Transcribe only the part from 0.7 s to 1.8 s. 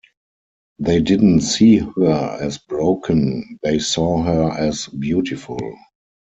They didn't see